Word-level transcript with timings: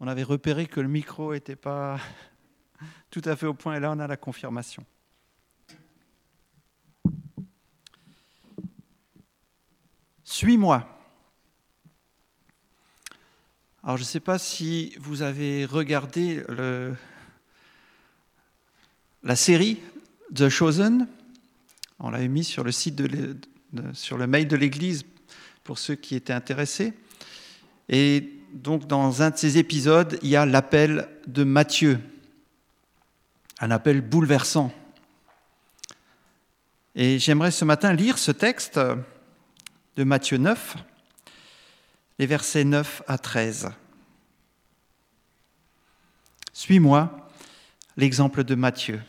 On 0.00 0.06
avait, 0.06 0.22
repéré 0.22 0.66
que 0.66 0.80
le 0.80 0.88
micro 0.88 1.32
n'était 1.32 1.56
pas 1.56 1.98
tout 3.10 3.22
à 3.24 3.36
fait 3.36 3.46
au 3.46 3.54
point 3.54 3.74
et 3.76 3.80
là 3.80 3.90
on 3.92 3.98
a 3.98 4.06
la 4.06 4.16
confirmation. 4.16 4.84
Suis-moi. 10.24 10.86
Alors 13.82 13.96
je 13.96 14.02
ne 14.02 14.06
sais 14.06 14.20
pas 14.20 14.38
si 14.38 14.94
vous 14.98 15.22
avez 15.22 15.64
regardé 15.64 16.44
la 19.22 19.36
série 19.36 19.80
The 20.34 20.48
Chosen. 20.48 21.08
On 21.98 22.10
l'avait 22.10 22.28
mis 22.28 22.44
sur 22.44 22.62
le 22.62 22.70
site 22.70 22.94
de, 22.94 23.36
sur 23.94 24.18
le 24.18 24.26
mail 24.26 24.46
de 24.46 24.56
l'Église 24.56 25.04
pour 25.64 25.78
ceux 25.78 25.94
qui 25.94 26.14
étaient 26.14 26.32
intéressés. 26.32 26.94
Et 27.88 28.32
donc 28.52 28.86
dans 28.86 29.22
un 29.22 29.30
de 29.30 29.36
ces 29.36 29.58
épisodes, 29.58 30.18
il 30.22 30.28
y 30.28 30.36
a 30.36 30.46
l'appel 30.46 31.08
de 31.26 31.44
Matthieu, 31.44 32.00
un 33.60 33.70
appel 33.70 34.00
bouleversant. 34.00 34.72
Et 36.94 37.18
j'aimerais 37.18 37.50
ce 37.50 37.64
matin 37.64 37.92
lire 37.92 38.18
ce 38.18 38.32
texte 38.32 38.78
de 39.96 40.04
Matthieu 40.04 40.38
9, 40.38 40.76
les 42.18 42.26
versets 42.26 42.64
9 42.64 43.02
à 43.06 43.18
13. 43.18 43.70
Suis-moi 46.52 47.30
l'exemple 47.96 48.42
de 48.42 48.54
Matthieu. 48.54 49.00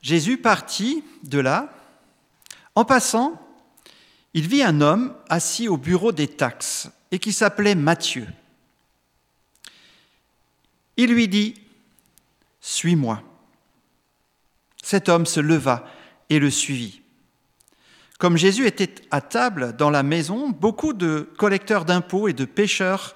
Jésus 0.00 0.36
partit 0.36 1.04
de 1.22 1.38
là. 1.38 1.72
En 2.74 2.84
passant, 2.84 3.41
il 4.34 4.48
vit 4.48 4.62
un 4.62 4.80
homme 4.80 5.14
assis 5.28 5.68
au 5.68 5.76
bureau 5.76 6.12
des 6.12 6.28
taxes 6.28 6.88
et 7.10 7.18
qui 7.18 7.32
s'appelait 7.32 7.74
Matthieu. 7.74 8.26
Il 10.96 11.12
lui 11.12 11.28
dit, 11.28 11.54
Suis-moi. 12.60 13.22
Cet 14.82 15.08
homme 15.08 15.26
se 15.26 15.40
leva 15.40 15.86
et 16.30 16.38
le 16.38 16.50
suivit. 16.50 17.02
Comme 18.18 18.36
Jésus 18.36 18.66
était 18.66 18.94
à 19.10 19.20
table 19.20 19.76
dans 19.76 19.90
la 19.90 20.02
maison, 20.02 20.50
beaucoup 20.50 20.92
de 20.92 21.28
collecteurs 21.36 21.84
d'impôts 21.84 22.28
et 22.28 22.32
de 22.32 22.44
pêcheurs 22.44 23.14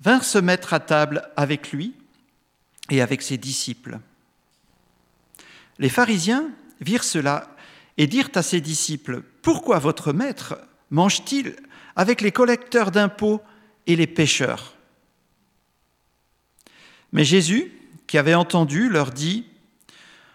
vinrent 0.00 0.24
se 0.24 0.38
mettre 0.38 0.72
à 0.72 0.80
table 0.80 1.28
avec 1.36 1.72
lui 1.72 1.94
et 2.90 3.00
avec 3.00 3.22
ses 3.22 3.36
disciples. 3.36 3.98
Les 5.78 5.88
pharisiens 5.88 6.50
virent 6.80 7.04
cela 7.04 7.54
et 7.98 8.06
dirent 8.06 8.30
à 8.34 8.42
ses 8.42 8.60
disciples, 8.60 9.22
Pourquoi 9.44 9.78
votre 9.78 10.14
maître 10.14 10.58
mange-t-il 10.88 11.54
avec 11.96 12.22
les 12.22 12.32
collecteurs 12.32 12.90
d'impôts 12.90 13.42
et 13.86 13.94
les 13.94 14.06
pêcheurs 14.06 14.74
Mais 17.12 17.24
Jésus, 17.24 17.70
qui 18.06 18.16
avait 18.16 18.34
entendu, 18.34 18.88
leur 18.88 19.10
dit, 19.10 19.44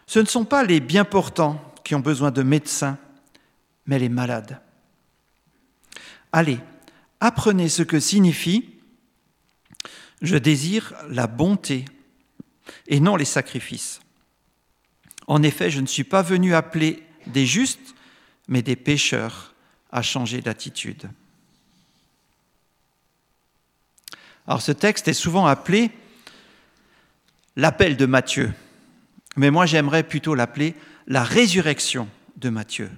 Ce 0.06 0.20
ne 0.20 0.26
sont 0.26 0.46
pas 0.46 0.64
les 0.64 0.80
bien 0.80 1.06
portants 1.06 1.60
qui 1.84 1.96
ont 1.96 2.02
besoin 2.02 2.30
de 2.30 2.44
médecins, 2.44 3.00
mais 3.88 3.98
les 3.98 4.10
malades. 4.10 4.62
Allez, 6.32 6.60
apprenez 7.20 7.68
ce 7.68 7.82
que 7.82 8.00
signifie 8.00 8.70
Je 10.22 10.38
désire 10.38 10.94
la 11.10 11.26
bonté 11.26 11.86
et 12.86 13.00
non 13.00 13.16
les 13.16 13.26
sacrifices. 13.26 14.02
En 15.26 15.42
effet, 15.42 15.72
je 15.72 15.82
ne 15.82 15.88
suis 15.88 16.04
pas 16.04 16.22
venu 16.22 16.54
appeler 16.54 17.04
des 17.26 17.48
justes, 17.48 17.96
mais 18.50 18.62
des 18.62 18.76
pécheurs 18.76 19.54
à 19.92 20.02
changer 20.02 20.42
d'attitude. 20.42 21.10
Alors 24.46 24.62
ce 24.62 24.72
texte 24.72 25.08
est 25.08 25.14
souvent 25.14 25.46
appelé 25.46 25.92
l'appel 27.56 27.96
de 27.96 28.06
Matthieu, 28.08 28.52
mais 29.38 29.52
moi 29.52 29.66
j'aimerais 29.66 30.04
plutôt 30.04 30.34
l'appeler 30.34 30.76
la 31.08 31.24
résurrection 31.24 32.10
de 32.38 32.50
Matthieu. 32.50 32.90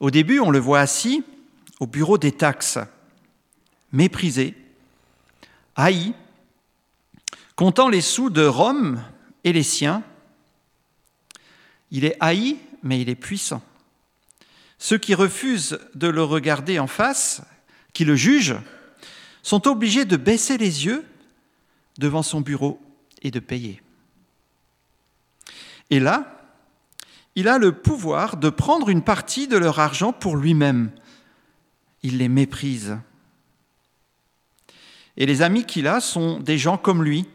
Au 0.00 0.10
début, 0.10 0.40
on 0.40 0.50
le 0.50 0.58
voit 0.58 0.80
assis 0.80 1.22
au 1.78 1.86
bureau 1.86 2.16
des 2.16 2.32
taxes, 2.32 2.78
méprisé, 3.92 4.54
haï, 5.76 6.14
comptant 7.56 7.90
les 7.90 8.00
sous 8.00 8.30
de 8.30 8.44
Rome 8.44 9.02
et 9.44 9.52
les 9.52 9.62
siens, 9.62 10.02
il 11.90 12.06
est 12.06 12.16
haï, 12.20 12.56
mais 12.82 13.00
il 13.00 13.08
est 13.08 13.14
puissant. 13.14 13.62
Ceux 14.78 14.98
qui 14.98 15.14
refusent 15.14 15.78
de 15.94 16.08
le 16.08 16.22
regarder 16.22 16.78
en 16.78 16.86
face, 16.86 17.42
qui 17.92 18.04
le 18.04 18.16
jugent, 18.16 18.56
sont 19.42 19.68
obligés 19.68 20.04
de 20.04 20.16
baisser 20.16 20.58
les 20.58 20.86
yeux 20.86 21.04
devant 21.98 22.22
son 22.22 22.40
bureau 22.40 22.80
et 23.22 23.30
de 23.30 23.40
payer. 23.40 23.82
Et 25.90 26.00
là, 26.00 26.40
il 27.34 27.48
a 27.48 27.58
le 27.58 27.72
pouvoir 27.72 28.36
de 28.36 28.50
prendre 28.50 28.88
une 28.88 29.02
partie 29.02 29.48
de 29.48 29.56
leur 29.56 29.78
argent 29.78 30.12
pour 30.12 30.36
lui-même. 30.36 30.90
Il 32.02 32.18
les 32.18 32.28
méprise. 32.28 32.98
Et 35.16 35.26
les 35.26 35.42
amis 35.42 35.64
qu'il 35.64 35.86
a 35.86 36.00
sont 36.00 36.40
des 36.40 36.58
gens 36.58 36.78
comme 36.78 37.04
lui, 37.04 37.26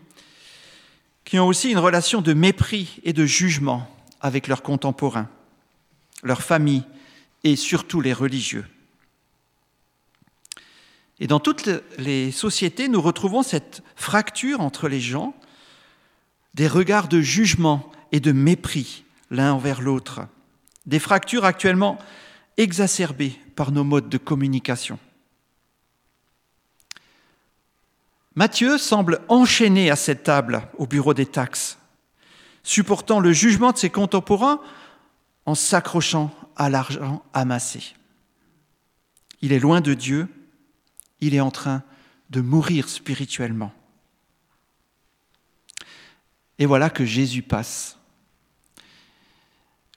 qui 1.24 1.40
ont 1.40 1.48
aussi 1.48 1.72
une 1.72 1.78
relation 1.78 2.22
de 2.22 2.34
mépris 2.34 3.00
et 3.04 3.14
de 3.14 3.26
jugement 3.26 3.88
avec 4.22 4.48
leurs 4.48 4.64
contemporains, 4.64 5.30
leurs 6.24 6.44
familles 6.44 6.86
et 7.44 7.56
surtout 7.56 8.02
les 8.02 8.14
religieux. 8.14 8.66
Et 11.20 11.28
dans 11.28 11.40
toutes 11.40 11.70
les 11.98 12.32
sociétés, 12.32 12.88
nous 12.88 13.02
retrouvons 13.02 13.44
cette 13.44 13.84
fracture 13.96 14.60
entre 14.62 14.90
les 14.90 15.00
gens, 15.00 15.34
des 16.54 16.68
regards 16.68 17.08
de 17.08 17.22
jugement 17.22 17.90
et 18.12 18.20
de 18.20 18.32
mépris 18.32 19.04
l'un 19.32 19.54
envers 19.54 19.82
l'autre, 19.82 20.22
des 20.86 21.00
fractures 21.00 21.46
actuellement 21.46 21.98
exacerbées 22.58 23.40
par 23.56 23.72
nos 23.72 23.84
modes 23.84 24.10
de 24.10 24.18
communication. 24.18 25.00
Matthieu 28.36 28.78
semble 28.78 29.22
enchaîné 29.30 29.90
à 29.90 29.96
cette 29.96 30.24
table 30.24 30.64
au 30.78 30.86
bureau 30.86 31.14
des 31.14 31.26
taxes, 31.26 31.78
supportant 32.64 33.22
le 33.22 33.32
jugement 33.32 33.72
de 33.72 33.78
ses 33.78 33.90
contemporains 33.90 34.60
en 35.46 35.56
s'accrochant 35.56 36.34
à 36.56 36.70
l'argent 36.70 37.24
amassé. 37.34 37.96
Il 39.42 39.52
est 39.52 39.60
loin 39.60 39.82
de 39.82 39.94
Dieu, 39.94 40.28
il 41.22 41.36
est 41.36 41.40
en 41.40 41.52
train 41.52 41.84
de 42.30 42.42
mourir 42.42 42.90
spirituellement. 42.90 43.74
Et 46.58 46.66
voilà 46.66 46.90
que 46.90 47.06
Jésus 47.06 47.42
passe. 47.42 47.98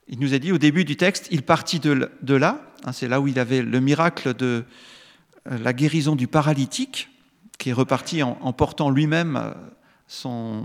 Il 0.08 0.18
nous 0.20 0.34
a 0.34 0.38
dit 0.38 0.52
au 0.52 0.58
début 0.58 0.84
du 0.84 0.96
texte, 0.96 1.28
il 1.30 1.42
partit 1.42 1.80
de, 1.80 2.34
là, 2.34 2.60
hein, 2.84 2.92
c'est 2.92 3.08
là 3.08 3.20
où 3.20 3.28
il 3.28 3.38
avait 3.38 3.62
le 3.62 3.80
miracle 3.80 4.34
de 4.34 4.64
euh, 5.50 5.58
la 5.58 5.72
guérison 5.72 6.16
du 6.16 6.26
paralytique, 6.26 7.10
qui 7.58 7.70
est 7.70 7.74
reparti 7.74 8.22
en, 8.22 8.52
portant 8.52 8.88
lui-même 8.88 9.36
euh, 9.36 10.62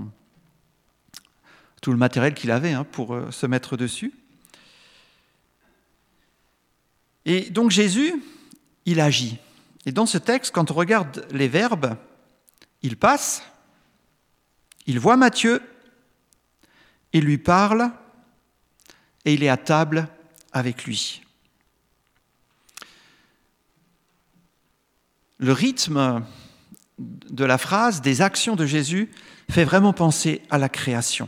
tout 1.82 1.92
le 1.92 1.98
matériel 1.98 2.34
qu'il 2.34 2.52
avait 2.52 2.72
hein, 2.72 2.86
pour 2.90 3.14
euh, 3.14 3.32
se 3.32 3.46
mettre 3.46 3.76
dessus. 3.76 4.14
Et 7.26 7.50
donc 7.50 7.72
Jésus, 7.72 8.22
il 8.86 9.00
agit. 9.00 9.38
Et 9.86 9.92
dans 9.92 10.06
ce 10.06 10.18
texte, 10.18 10.52
quand 10.54 10.72
on 10.72 10.74
regarde 10.74 11.26
les 11.32 11.48
verbes, 11.48 11.98
il 12.82 12.98
passe, 12.98 13.44
il 14.86 15.00
voit 15.00 15.18
Matthieu, 15.18 15.62
il 17.14 17.24
lui 17.24 17.38
parle, 17.38 17.92
et 19.26 19.34
il 19.34 19.44
est 19.44 19.50
à 19.50 19.58
table 19.58 20.08
avec 20.52 20.86
lui. 20.86 21.22
Le 25.38 25.52
rythme 25.52 26.24
de 27.00 27.46
la 27.46 27.58
phrase, 27.58 28.02
des 28.02 28.22
actions 28.22 28.56
de 28.56 28.66
Jésus, 28.66 29.10
fait 29.50 29.66
vraiment 29.66 29.94
penser 29.94 30.42
à 30.50 30.58
la 30.58 30.70
création. 30.70 31.28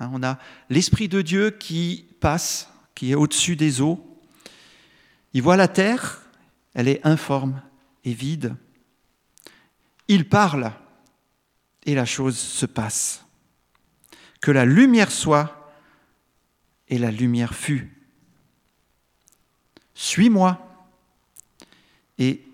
Hein, 0.00 0.10
on 0.12 0.22
a 0.22 0.38
l'Esprit 0.68 1.08
de 1.08 1.22
Dieu 1.22 1.50
qui 1.50 2.06
passe, 2.20 2.68
qui 2.94 3.12
est 3.12 3.14
au-dessus 3.14 3.56
des 3.56 3.80
eaux. 3.80 4.11
Il 5.34 5.42
voit 5.42 5.56
la 5.56 5.68
terre, 5.68 6.22
elle 6.74 6.88
est 6.88 7.04
informe 7.06 7.62
et 8.04 8.12
vide. 8.12 8.56
Il 10.08 10.28
parle 10.28 10.72
et 11.84 11.94
la 11.94 12.04
chose 12.04 12.38
se 12.38 12.66
passe. 12.66 13.24
Que 14.40 14.50
la 14.50 14.64
lumière 14.64 15.10
soit 15.10 15.72
et 16.88 16.98
la 16.98 17.10
lumière 17.10 17.54
fut. 17.54 17.90
Suis-moi. 19.94 20.68
Et 22.18 22.44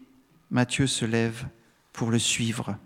Matthieu 0.51 0.87
se 0.87 1.05
lève 1.05 1.47
pour 1.93 2.11
le 2.11 2.19
suivre. 2.19 2.77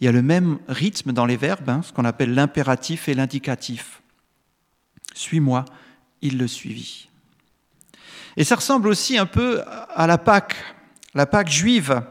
Il 0.00 0.04
y 0.04 0.08
a 0.08 0.12
le 0.12 0.22
même 0.22 0.58
rythme 0.68 1.12
dans 1.12 1.24
les 1.24 1.36
verbes, 1.36 1.68
hein, 1.70 1.82
ce 1.82 1.92
qu'on 1.92 2.04
appelle 2.04 2.34
l'impératif 2.34 3.08
et 3.08 3.14
l'indicatif. 3.14 4.02
Suis-moi, 5.14 5.64
il 6.20 6.36
le 6.36 6.48
suivit. 6.48 7.08
Et 8.36 8.44
ça 8.44 8.56
ressemble 8.56 8.88
aussi 8.88 9.16
un 9.16 9.26
peu 9.26 9.62
à 9.66 10.06
la 10.06 10.18
Pâque, 10.18 10.56
la 11.14 11.26
Pâque 11.26 11.50
juive. 11.50 12.02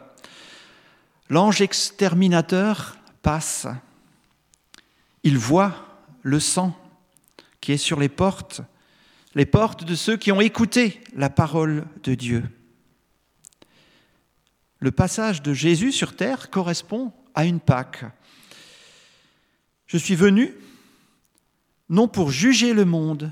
L'ange 1.29 1.61
exterminateur 1.61 2.97
passe. 3.21 3.67
Il 5.23 5.37
voit 5.37 5.73
le 6.21 6.39
sang 6.39 6.77
qui 7.59 7.73
est 7.73 7.77
sur 7.77 7.99
les 7.99 8.09
portes, 8.09 8.61
les 9.35 9.45
portes 9.45 9.83
de 9.83 9.95
ceux 9.95 10.17
qui 10.17 10.31
ont 10.31 10.41
écouté 10.41 11.01
la 11.15 11.29
parole 11.29 11.85
de 12.03 12.15
Dieu. 12.15 12.43
Le 14.79 14.91
passage 14.91 15.41
de 15.41 15.53
Jésus 15.53 15.91
sur 15.91 16.15
terre 16.15 16.49
correspond 16.49 17.13
à 17.35 17.45
une 17.45 17.59
Pâque. 17.61 18.05
Je 19.87 19.97
suis 19.97 20.15
venu 20.15 20.53
non 21.89 22.07
pour 22.07 22.31
juger 22.31 22.73
le 22.73 22.85
monde, 22.85 23.31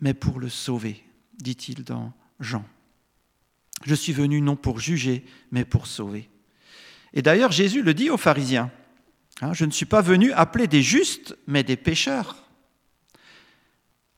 mais 0.00 0.14
pour 0.14 0.40
le 0.40 0.48
sauver, 0.48 1.04
dit-il 1.38 1.84
dans 1.84 2.12
Jean. 2.40 2.64
Je 3.84 3.94
suis 3.94 4.12
venu 4.12 4.40
non 4.40 4.56
pour 4.56 4.80
juger, 4.80 5.24
mais 5.50 5.64
pour 5.64 5.86
sauver. 5.86 6.28
Et 7.12 7.22
d'ailleurs, 7.22 7.52
Jésus 7.52 7.82
le 7.82 7.94
dit 7.94 8.10
aux 8.10 8.16
pharisiens. 8.16 8.70
Hein, 9.40 9.52
je 9.52 9.64
ne 9.64 9.70
suis 9.70 9.86
pas 9.86 10.02
venu 10.02 10.32
appeler 10.32 10.66
des 10.66 10.82
justes, 10.82 11.36
mais 11.46 11.62
des 11.62 11.76
pécheurs. 11.76 12.36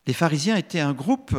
Les 0.06 0.14
pharisiens 0.14 0.56
étaient 0.56 0.80
un 0.80 0.94
groupe 0.94 1.36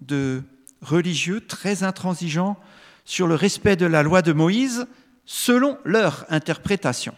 de 0.00 0.42
religieux 0.80 1.44
très 1.44 1.82
intransigeants 1.82 2.58
sur 3.04 3.26
le 3.26 3.34
respect 3.34 3.76
de 3.76 3.86
la 3.86 4.02
loi 4.02 4.22
de 4.22 4.32
Moïse 4.32 4.86
selon 5.24 5.78
leur 5.84 6.24
interprétation. 6.30 7.14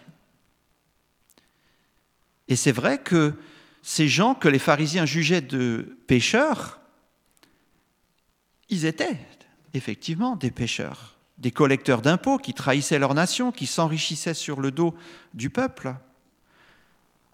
Et 2.49 2.57
c'est 2.57 2.73
vrai 2.73 2.99
que 2.99 3.35
ces 3.83 4.09
gens 4.09 4.35
que 4.35 4.49
les 4.49 4.59
pharisiens 4.59 5.07
jugeaient 5.07 5.41
de 5.41 5.97
pécheurs, 6.07 6.80
ils 8.71 8.87
étaient 8.87 9.19
effectivement 9.75 10.37
des 10.37 10.51
pécheurs, 10.51 11.17
des 11.39 11.51
collecteurs 11.51 12.03
d'impôts 12.03 12.39
qui 12.39 12.55
trahissaient 12.55 12.99
leur 12.99 13.15
nation, 13.15 13.53
qui 13.53 13.67
s'enrichissaient 13.67 14.35
sur 14.35 14.61
le 14.61 14.71
dos 14.71 14.95
du 15.35 15.51
peuple, 15.51 15.95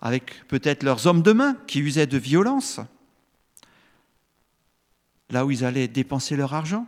avec 0.01 0.47
peut-être 0.49 0.83
leurs 0.83 1.07
hommes 1.07 1.23
de 1.23 1.33
main 1.33 1.57
qui 1.67 1.81
usaient 1.81 2.07
de 2.07 2.19
violence, 2.19 2.81
là 5.31 5.45
où 5.45 5.51
ils 5.51 5.65
allaient 5.65 5.89
dépenser 5.89 6.37
leur 6.37 6.55
argent, 6.55 6.87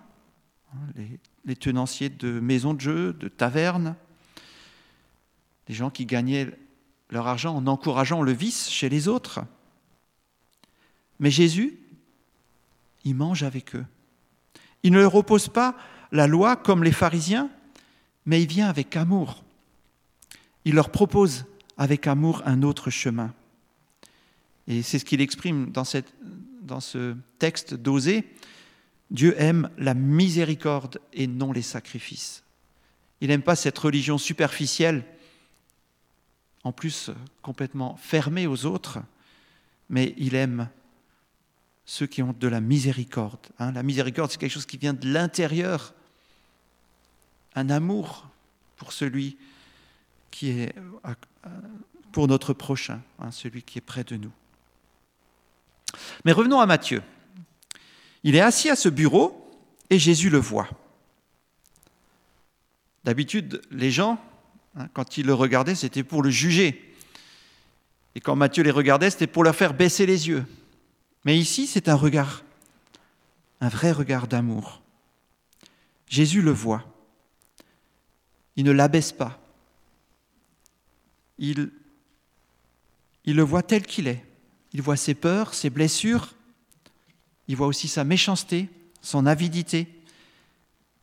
hein, 0.74 0.78
les, 0.96 1.20
les 1.44 1.56
tenanciers 1.56 2.10
de 2.10 2.40
maisons 2.40 2.74
de 2.74 2.80
jeu, 2.80 3.12
de 3.12 3.28
tavernes, 3.28 3.96
des 5.66 5.74
gens 5.74 5.90
qui 5.90 6.06
gagnaient 6.06 6.48
leur 7.10 7.26
argent 7.26 7.54
en 7.54 7.66
encourageant 7.66 8.22
le 8.22 8.32
vice 8.32 8.70
chez 8.70 8.88
les 8.88 9.08
autres. 9.08 9.40
Mais 11.18 11.30
Jésus, 11.30 11.78
il 13.04 13.14
mange 13.14 13.42
avec 13.42 13.74
eux. 13.74 13.84
Il 14.82 14.92
ne 14.92 14.98
leur 14.98 15.14
oppose 15.14 15.48
pas 15.48 15.76
la 16.12 16.26
loi 16.26 16.56
comme 16.56 16.84
les 16.84 16.92
pharisiens, 16.92 17.50
mais 18.26 18.42
il 18.42 18.48
vient 18.48 18.68
avec 18.68 18.96
amour. 18.96 19.44
Il 20.64 20.74
leur 20.74 20.90
propose 20.90 21.46
avec 21.76 22.06
amour 22.06 22.42
un 22.44 22.62
autre 22.62 22.90
chemin. 22.90 23.32
Et 24.66 24.82
c'est 24.82 24.98
ce 24.98 25.04
qu'il 25.04 25.20
exprime 25.20 25.70
dans, 25.70 25.84
ce 25.84 27.16
texte 27.38 27.74
d'Osée. 27.74 28.28
Dieu 29.10 29.34
aime 29.40 29.70
la 29.78 29.94
miséricorde 29.94 31.00
et 31.14 31.26
non 31.26 31.52
les 31.52 31.62
sacrifices. 31.62 32.42
Il 33.20 33.28
n'aime 33.28 33.42
pas 33.42 33.56
cette 33.56 33.78
religion 33.78 34.18
superficielle 34.18 35.04
en 36.64 36.72
plus 36.72 37.10
complètement 37.40 37.96
fermé 37.96 38.46
aux 38.46 38.66
autres, 38.66 38.98
mais 39.88 40.14
il 40.18 40.34
aime 40.34 40.68
ceux 41.88 42.06
qui 42.06 42.22
ont 42.22 42.34
de 42.38 42.48
la 42.48 42.60
miséricorde. 42.60 43.40
Hein. 43.58 43.72
La 43.72 43.82
miséricorde, 43.82 44.30
c'est 44.30 44.38
quelque 44.38 44.52
chose 44.52 44.66
qui 44.66 44.76
vient 44.76 44.92
de 44.92 45.08
l'intérieur, 45.08 45.94
un 47.54 47.70
amour 47.70 48.28
pour 48.76 48.92
celui 48.92 49.38
qui 50.30 50.50
est 50.50 50.74
pour 52.12 52.28
notre 52.28 52.52
prochain, 52.52 53.00
hein, 53.18 53.30
celui 53.30 53.62
qui 53.62 53.78
est 53.78 53.82
près 53.82 54.04
de 54.04 54.16
nous. 54.16 54.32
Mais 56.24 56.32
revenons 56.32 56.60
à 56.60 56.66
Matthieu. 56.66 57.02
Il 58.22 58.36
est 58.36 58.40
assis 58.40 58.68
à 58.68 58.76
ce 58.76 58.88
bureau 58.88 59.50
et 59.88 59.98
Jésus 59.98 60.30
le 60.30 60.38
voit. 60.38 60.68
D'habitude, 63.04 63.62
les 63.70 63.90
gens 63.90 64.20
Hein, 64.78 64.88
quand 64.92 65.18
il 65.18 65.26
le 65.26 65.34
regardait, 65.34 65.74
c'était 65.74 66.04
pour 66.04 66.22
le 66.22 66.30
juger. 66.30 66.94
Et 68.14 68.20
quand 68.20 68.36
Matthieu 68.36 68.62
les 68.62 68.70
regardait, 68.70 69.10
c'était 69.10 69.26
pour 69.26 69.44
leur 69.44 69.54
faire 69.54 69.74
baisser 69.74 70.06
les 70.06 70.28
yeux. 70.28 70.44
Mais 71.24 71.38
ici, 71.38 71.66
c'est 71.66 71.88
un 71.88 71.94
regard, 71.94 72.42
un 73.60 73.68
vrai 73.68 73.92
regard 73.92 74.28
d'amour. 74.28 74.82
Jésus 76.08 76.42
le 76.42 76.52
voit. 76.52 76.84
Il 78.56 78.64
ne 78.64 78.70
l'abaisse 78.70 79.12
pas. 79.12 79.40
Il, 81.38 81.70
le 83.26 83.42
voit 83.42 83.62
tel 83.62 83.86
qu'il 83.86 84.08
est. 84.08 84.24
Il 84.72 84.82
voit 84.82 84.96
ses 84.96 85.14
peurs, 85.14 85.54
ses 85.54 85.70
blessures. 85.70 86.34
Il 87.46 87.56
voit 87.56 87.66
aussi 87.66 87.88
sa 87.88 88.04
méchanceté, 88.04 88.68
son 89.02 89.26
avidité. 89.26 89.86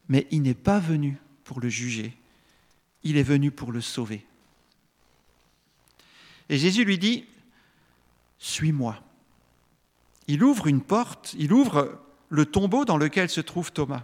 Mais 0.09 0.27
il 0.31 0.41
n'est 0.41 0.53
pas 0.53 0.79
venu 0.79 1.17
pour 1.43 1.59
le 1.59 1.69
juger 1.69 2.17
il 3.05 3.17
est 3.17 3.23
venu 3.23 3.51
pour 3.51 3.71
le 3.71 3.79
sauver. 3.79 4.25
Et 6.49 6.57
Jésus 6.57 6.83
lui 6.83 6.97
dit, 6.97 7.25
Suis-moi. 8.39 9.01
Il 10.27 10.43
ouvre 10.43 10.67
une 10.67 10.81
porte, 10.81 11.35
il 11.37 11.53
ouvre 11.53 12.01
le 12.29 12.45
tombeau 12.45 12.85
dans 12.85 12.97
lequel 12.97 13.29
se 13.29 13.41
trouve 13.41 13.71
Thomas. 13.71 14.03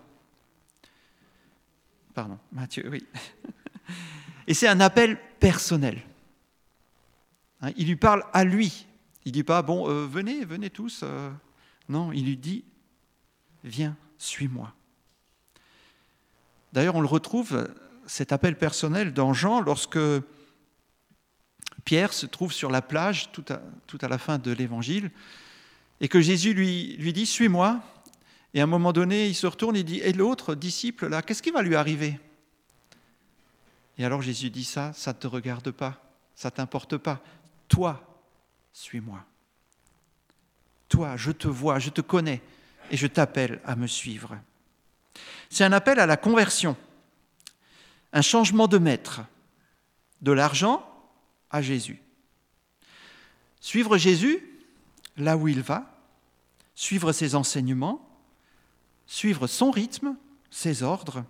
Pardon, 2.13 2.37
Matthieu, 2.51 2.87
oui. 2.89 3.05
Et 4.47 4.53
c'est 4.53 4.67
un 4.67 4.79
appel 4.79 5.19
personnel. 5.39 6.01
Hein, 7.61 7.71
il 7.77 7.87
lui 7.87 7.95
parle 7.95 8.23
à 8.33 8.43
lui. 8.43 8.85
Il 9.25 9.29
ne 9.29 9.33
dit 9.33 9.43
pas, 9.43 9.61
bon, 9.61 9.89
euh, 9.89 10.05
venez, 10.05 10.45
venez 10.45 10.69
tous. 10.69 11.01
Euh. 11.03 11.31
Non, 11.89 12.11
il 12.11 12.25
lui 12.25 12.37
dit, 12.37 12.63
viens, 13.63 13.95
suis-moi. 14.17 14.73
D'ailleurs, 16.73 16.95
on 16.95 17.01
le 17.01 17.07
retrouve 17.07 17.69
cet 18.07 18.31
appel 18.31 18.57
personnel 18.57 19.13
dans 19.13 19.33
Jean 19.33 19.61
lorsque 19.61 19.99
Pierre 21.85 22.13
se 22.13 22.25
trouve 22.25 22.53
sur 22.53 22.69
la 22.69 22.81
plage 22.81 23.31
tout 23.31 23.45
à, 23.49 23.61
tout 23.87 23.97
à 24.01 24.07
la 24.07 24.17
fin 24.17 24.37
de 24.37 24.51
l'évangile 24.51 25.11
et 26.01 26.09
que 26.09 26.19
Jésus 26.19 26.53
lui, 26.53 27.13
dit 27.13 27.25
Suis-moi. 27.25 27.79
Et 28.53 28.59
à 28.59 28.63
un 28.63 28.67
moment 28.67 28.91
donné, 28.91 29.27
il 29.27 29.35
se 29.35 29.47
retourne 29.47 29.77
et 29.77 29.83
dit 29.83 29.99
Et 29.99 30.11
l'autre 30.11 30.55
disciple 30.55 31.07
là, 31.07 31.21
qu'est-ce 31.21 31.41
qui 31.41 31.51
va 31.51 31.61
lui 31.61 31.75
arriver? 31.75 32.19
Et 33.97 34.03
alors 34.03 34.21
Jésus 34.21 34.49
dit 34.49 34.65
Ça, 34.65 34.91
ça 34.93 35.13
ne 35.13 35.17
te 35.17 35.27
regarde 35.27 35.71
pas, 35.71 36.03
ça 36.35 36.51
t'importe 36.51 36.97
pas. 36.97 37.21
Toi, 37.69 38.19
suis-moi. 38.73 39.23
Toi, 40.89 41.15
je 41.15 41.31
te 41.31 41.47
vois, 41.47 41.79
je 41.79 41.89
te 41.89 42.01
connais 42.01 42.41
et 42.89 42.97
je 42.97 43.07
t'appelle 43.07 43.61
à 43.63 43.77
me 43.77 43.87
suivre. 43.87 44.37
C'est 45.49 45.63
un 45.63 45.71
appel 45.71 45.99
à 45.99 46.05
la 46.05 46.17
conversion 46.17 46.75
un 48.13 48.21
changement 48.21 48.67
de 48.67 48.77
maître, 48.77 49.21
de 50.21 50.31
l'argent 50.33 50.85
à 51.49 51.61
Jésus. 51.61 52.01
Suivre 53.61 53.97
Jésus 53.97 54.43
là 55.17 55.37
où 55.37 55.47
il 55.47 55.61
va, 55.61 55.90
suivre 56.75 57.11
ses 57.11 57.35
enseignements, 57.35 58.07
suivre 59.05 59.47
son 59.47 59.71
rythme, 59.71 60.15
ses 60.49 60.83
ordres. 60.83 61.23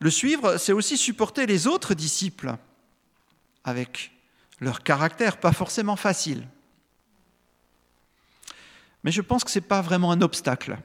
Le 0.00 0.10
suivre, 0.10 0.56
c'est 0.58 0.72
aussi 0.72 0.96
supporter 0.96 1.46
les 1.46 1.66
autres 1.66 1.94
disciples 1.94 2.56
avec 3.64 4.12
leur 4.60 4.82
caractère 4.82 5.38
pas 5.38 5.52
forcément 5.52 5.96
facile. 5.96 6.46
Mais 9.04 9.12
je 9.12 9.22
pense 9.22 9.44
que 9.44 9.50
ce 9.50 9.58
n'est 9.58 9.64
pas 9.64 9.82
vraiment 9.82 10.10
un 10.12 10.20
obstacle. 10.20 10.78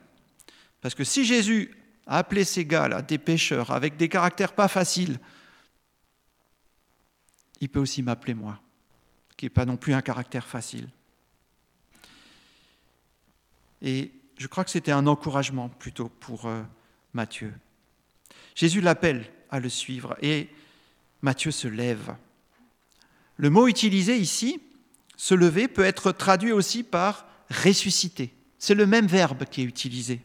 Parce 0.81 0.95
que 0.95 1.03
si 1.03 1.25
Jésus 1.25 1.75
appeler 2.05 2.43
ces 2.43 2.65
gars-là 2.65 3.01
des 3.01 3.17
pêcheurs 3.17 3.71
avec 3.71 3.97
des 3.97 4.09
caractères 4.09 4.53
pas 4.53 4.67
faciles, 4.67 5.19
il 7.61 7.69
peut 7.69 7.79
aussi 7.79 8.01
m'appeler 8.01 8.33
moi, 8.33 8.59
qui 9.37 9.45
n'est 9.45 9.51
pas 9.51 9.65
non 9.65 9.77
plus 9.77 9.93
un 9.93 10.01
caractère 10.01 10.47
facile. 10.47 10.89
Et 13.81 14.11
je 14.37 14.47
crois 14.47 14.63
que 14.63 14.71
c'était 14.71 14.91
un 14.91 15.07
encouragement 15.07 15.69
plutôt 15.69 16.09
pour 16.09 16.45
euh, 16.45 16.61
Matthieu. 17.13 17.53
Jésus 18.55 18.81
l'appelle 18.81 19.25
à 19.49 19.59
le 19.59 19.69
suivre 19.69 20.15
et 20.21 20.49
Matthieu 21.21 21.51
se 21.51 21.67
lève. 21.67 22.15
Le 23.37 23.49
mot 23.49 23.67
utilisé 23.67 24.17
ici, 24.17 24.61
se 25.17 25.33
lever, 25.33 25.67
peut 25.67 25.83
être 25.83 26.11
traduit 26.11 26.51
aussi 26.51 26.83
par 26.83 27.25
ressusciter. 27.49 28.33
C'est 28.57 28.75
le 28.75 28.85
même 28.85 29.07
verbe 29.07 29.45
qui 29.45 29.61
est 29.61 29.65
utilisé. 29.65 30.21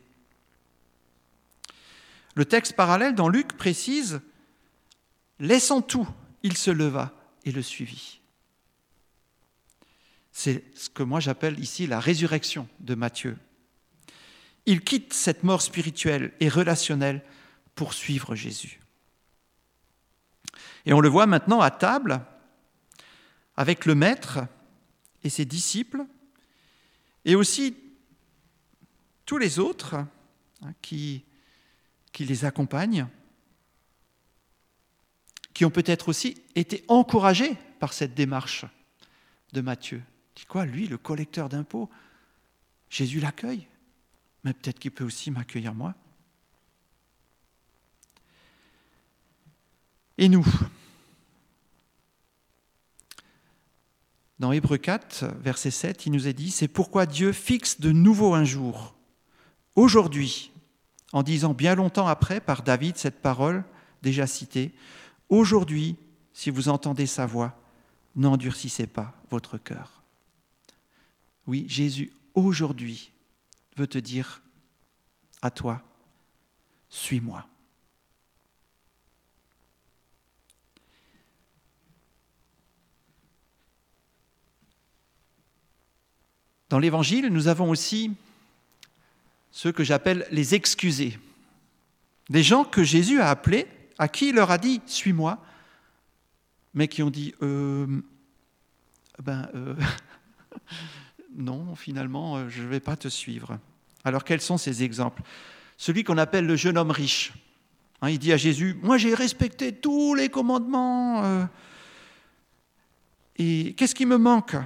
Le 2.35 2.45
texte 2.45 2.75
parallèle 2.75 3.15
dans 3.15 3.29
Luc 3.29 3.57
précise 3.57 4.21
Laissant 5.39 5.83
tout, 5.83 6.09
il 6.43 6.57
se 6.57 6.71
leva 6.71 7.13
et 7.45 7.53
le 7.53 7.63
suivit. 7.63 8.21
C'est 10.33 10.65
ce 10.75 10.89
que 10.91 11.03
moi 11.03 11.21
j'appelle 11.21 11.59
ici 11.59 11.87
la 11.87 12.01
résurrection 12.01 12.69
de 12.81 12.95
Matthieu. 12.95 13.37
Il 14.67 14.83
quitte 14.83 15.13
cette 15.13 15.45
mort 15.45 15.63
spirituelle 15.63 16.33
et 16.41 16.49
relationnelle 16.49 17.23
pour 17.75 17.95
suivre 17.95 18.35
Jésus. 18.35 18.81
Et 20.85 20.93
on 20.93 21.01
le 21.01 21.09
voit 21.09 21.27
maintenant 21.27 21.61
à 21.61 21.71
table 21.71 22.21
avec 23.57 23.87
le 23.87 23.95
Maître 23.95 24.41
et 25.25 25.31
ses 25.31 25.45
disciples, 25.45 26.05
et 27.25 27.35
aussi 27.35 27.77
tous 29.25 29.39
les 29.39 29.59
autres 29.59 29.95
hein, 30.63 30.75
qui, 30.83 31.25
les 32.19 32.45
accompagnent, 32.45 33.07
qui 35.53 35.65
ont 35.65 35.71
peut-être 35.71 36.09
aussi 36.09 36.43
été 36.55 36.85
encouragés 36.89 37.57
par 37.81 37.93
cette 37.93 38.15
démarche 38.15 38.65
de 39.53 39.61
Matthieu. 39.61 40.03
Dit 40.35 40.45
quoi, 40.45 40.67
lui, 40.67 40.87
le 40.87 40.99
collecteur 40.99 41.49
d'impôts, 41.49 41.91
Jésus 42.89 43.21
l'accueille, 43.21 43.67
mais 44.47 44.53
peut-être 44.53 44.79
qu'il 44.79 44.93
peut 44.93 45.03
aussi 45.03 45.33
m'accueillir 45.33 45.75
moi. 45.75 45.93
Et 50.19 50.29
nous 50.29 50.47
Dans 54.39 54.53
Hébreu 54.53 54.79
4, 54.79 55.25
verset 55.41 55.73
7, 55.73 56.07
il 56.07 56.13
nous 56.13 56.29
est 56.29 56.33
dit, 56.33 56.53
c'est 56.53 56.69
pourquoi 56.69 57.07
Dieu 57.07 57.33
fixe 57.33 57.81
de 57.81 57.91
nouveau 57.91 58.35
un 58.35 58.45
jour, 58.45 58.95
aujourd'hui, 59.75 60.53
en 61.13 61.25
disant 61.25 61.53
bien 61.53 61.75
longtemps 61.75 62.07
après 62.07 62.39
par 62.39 62.63
David 62.63 62.99
cette 62.99 63.21
parole 63.21 63.65
déjà 64.03 64.29
citée, 64.29 64.73
aujourd'hui, 65.29 65.97
si 66.33 66.51
vous 66.51 66.69
entendez 66.69 67.07
sa 67.07 67.27
voix, 67.27 67.59
n'endurcissez 68.15 68.87
pas 68.87 69.13
votre 69.29 69.59
cœur. 69.59 70.05
Oui, 71.49 71.65
Jésus, 71.67 72.13
aujourd'hui, 72.35 73.11
veut 73.77 73.87
te 73.87 73.99
dire 73.99 74.43
à 75.43 75.51
toi, 75.51 75.83
suis-moi. 76.89 77.47
Dans 86.69 86.79
l'Évangile, 86.81 87.29
nous 87.29 87.47
avons 87.47 87.71
aussi 87.71 88.13
ceux 89.53 89.71
que 89.71 89.85
j'appelle 89.85 90.27
les 90.31 90.55
excusés. 90.55 91.19
Des 92.29 92.43
gens 92.43 92.65
que 92.65 92.83
Jésus 92.83 93.21
a 93.21 93.31
appelés, 93.31 93.69
à 93.99 94.09
qui 94.09 94.31
il 94.31 94.35
leur 94.35 94.51
a 94.51 94.59
dit 94.59 94.83
Suis-moi, 94.87 95.39
mais 96.75 96.89
qui 96.89 97.03
ont 97.03 97.11
dit 97.11 97.35
euh, 97.41 97.87
Ben, 99.23 99.49
euh, 99.55 99.77
non, 101.37 101.75
finalement, 101.75 102.37
euh, 102.37 102.49
je 102.49 102.63
ne 102.63 102.69
vais 102.69 102.81
pas 102.81 102.97
te 102.97 103.09
suivre. 103.09 103.59
Alors, 104.05 104.25
quels 104.25 104.41
sont 104.41 104.59
ces 104.59 104.83
exemples? 104.83 105.23
Celui 105.77 106.05
qu'on 106.05 106.19
appelle 106.19 106.47
le 106.47 106.57
jeune 106.57 106.79
homme 106.79 106.91
riche. 106.91 107.33
Hein, 108.03 108.11
il 108.11 108.19
dit 108.19 108.33
à 108.33 108.37
Jésus 108.37 108.77
Moi, 108.83 108.99
j'ai 108.99 109.15
respecté 109.15 109.73
tous 109.73 110.15
les 110.15 110.29
commandements. 110.29 111.49
et 113.37 113.75
qu'est-ce 113.77 113.95
qui 113.95 114.07
me 114.07 114.17
manque? 114.17 114.57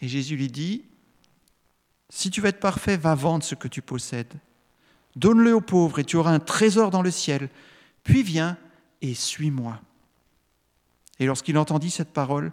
Et 0.00 0.08
Jésus 0.08 0.36
lui 0.36 0.48
dit 0.48 0.84
si 2.08 2.30
tu 2.30 2.40
veux 2.40 2.48
être 2.48 2.60
parfait, 2.60 2.96
va 2.96 3.14
vendre 3.14 3.44
ce 3.44 3.54
que 3.54 3.68
tu 3.68 3.82
possèdes. 3.82 4.32
Donne-le 5.16 5.54
aux 5.54 5.60
pauvres 5.60 5.98
et 5.98 6.04
tu 6.04 6.16
auras 6.16 6.32
un 6.32 6.38
trésor 6.38 6.90
dans 6.90 7.02
le 7.02 7.10
ciel. 7.10 7.48
Puis 8.04 8.22
viens 8.22 8.56
et 9.02 9.14
suis-moi. 9.14 9.80
Et 11.18 11.26
lorsqu'il 11.26 11.58
entendit 11.58 11.90
cette 11.90 12.12
parole, 12.12 12.52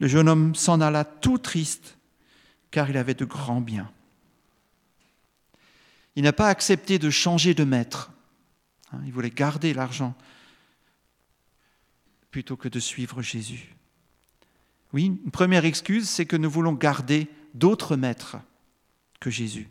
le 0.00 0.06
jeune 0.06 0.28
homme 0.28 0.54
s'en 0.54 0.80
alla 0.80 1.04
tout 1.04 1.38
triste, 1.38 1.96
car 2.74 2.90
il 2.90 2.96
avait 2.96 3.14
de 3.14 3.24
grands 3.24 3.60
biens. 3.60 3.88
Il 6.16 6.24
n'a 6.24 6.32
pas 6.32 6.48
accepté 6.48 6.98
de 6.98 7.08
changer 7.08 7.54
de 7.54 7.62
maître. 7.62 8.10
Hein, 8.90 8.98
il 9.06 9.12
voulait 9.12 9.30
garder 9.30 9.72
l'argent 9.72 10.16
plutôt 12.32 12.56
que 12.56 12.68
de 12.68 12.80
suivre 12.80 13.22
Jésus. 13.22 13.76
Oui, 14.92 15.04
une 15.04 15.30
première 15.30 15.64
excuse, 15.64 16.08
c'est 16.08 16.26
que 16.26 16.34
nous 16.34 16.50
voulons 16.50 16.72
garder 16.72 17.28
d'autres 17.54 17.94
maîtres 17.94 18.38
que 19.20 19.30
Jésus. 19.30 19.68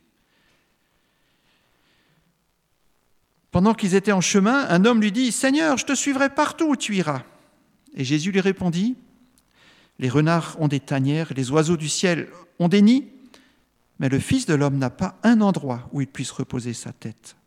Pendant 3.51 3.74
qu'ils 3.74 3.95
étaient 3.95 4.13
en 4.13 4.22
chemin, 4.22 4.65
un 4.69 4.86
homme 4.86 5.01
lui 5.01 5.12
dit, 5.12 5.33
Seigneur, 5.33 5.77
je 5.77 5.86
te 5.86 5.93
suivrai 5.93 6.29
partout 6.29 6.69
où 6.69 6.77
tu 6.77 6.95
iras. 6.95 7.24
Et 7.95 8.05
Jésus 8.05 8.31
lui 8.31 8.39
répondit, 8.39 8.95
Les 10.03 10.10
renards 10.10 10.60
ont 10.60 10.67
des 10.67 10.81
tanières, 10.81 11.33
les 11.33 11.50
oiseaux 11.50 11.77
du 11.77 11.88
ciel 11.88 12.29
ont 12.60 12.67
des 12.67 12.81
nids, 12.81 13.10
mais 14.00 14.10
le 14.10 14.19
Fils 14.19 14.45
de 14.45 14.53
l'homme 14.53 14.77
n'a 14.77 14.89
pas 14.89 15.17
un 15.24 15.39
endroit 15.39 15.88
où 15.93 16.01
il 16.01 16.07
puisse 16.07 16.31
reposer 16.31 16.74
sa 16.74 16.91
tête. 16.91 17.38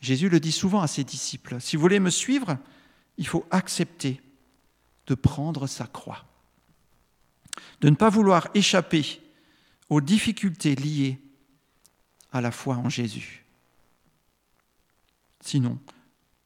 Jésus 0.00 0.28
le 0.28 0.40
dit 0.40 0.50
souvent 0.50 0.80
à 0.80 0.88
ses 0.88 1.04
disciples, 1.04 1.60
Si 1.60 1.76
vous 1.76 1.82
voulez 1.82 2.00
me 2.00 2.10
suivre, 2.10 2.58
il 3.16 3.28
faut 3.28 3.46
accepter 3.52 4.20
de 5.06 5.14
prendre 5.14 5.68
sa 5.68 5.86
croix, 5.86 6.24
de 7.80 7.88
ne 7.88 7.94
pas 7.94 8.10
vouloir 8.10 8.48
échapper 8.54 9.22
aux 9.88 10.00
difficultés 10.00 10.74
liées 10.74 11.20
à 12.32 12.40
la 12.40 12.50
foi 12.50 12.74
en 12.74 12.88
Jésus. 12.88 13.44
Sinon, 15.42 15.78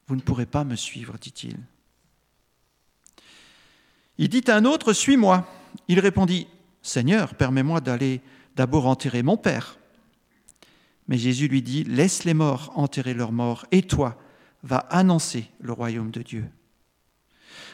vous 0.09 0.17
ne 0.17 0.21
pourrez 0.21 0.45
pas 0.45 0.65
me 0.65 0.77
suivre, 0.77 1.17
dit-il. 1.19 1.57
Il 4.21 4.29
dit 4.29 4.45
à 4.49 4.57
un 4.57 4.67
autre, 4.67 4.93
Suis-moi. 4.93 5.49
Il 5.89 5.99
répondit, 5.99 6.47
Seigneur, 6.83 7.35
permets-moi 7.35 7.81
d'aller 7.81 8.21
d'abord 8.55 8.87
enterrer 8.87 9.23
mon 9.23 9.39
Père. 9.39 9.79
Mais 11.09 11.17
Jésus 11.17 11.49
lui 11.49 11.63
dit, 11.63 11.85
Laisse 11.85 12.25
les 12.25 12.35
morts 12.35 12.71
enterrer 12.75 13.15
leurs 13.15 13.33
morts, 13.33 13.65
et 13.73 13.81
toi, 13.81 14.21
va 14.63 14.77
annoncer 14.91 15.47
le 15.59 15.73
royaume 15.73 16.11
de 16.11 16.21
Dieu. 16.21 16.45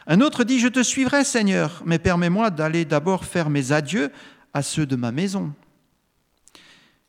Un 0.06 0.20
autre 0.20 0.44
dit, 0.44 0.60
Je 0.60 0.68
te 0.68 0.84
suivrai, 0.84 1.24
Seigneur, 1.24 1.82
mais 1.84 1.98
permets-moi 1.98 2.50
d'aller 2.50 2.84
d'abord 2.84 3.24
faire 3.24 3.50
mes 3.50 3.72
adieux 3.72 4.12
à 4.54 4.62
ceux 4.62 4.86
de 4.86 4.94
ma 4.94 5.10
maison. 5.10 5.52